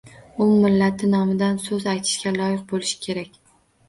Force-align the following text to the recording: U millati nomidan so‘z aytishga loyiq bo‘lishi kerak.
U 0.43 0.45
millati 0.61 1.09
nomidan 1.11 1.59
so‘z 1.65 1.85
aytishga 1.91 2.31
loyiq 2.39 2.65
bo‘lishi 2.73 2.99
kerak. 3.05 3.37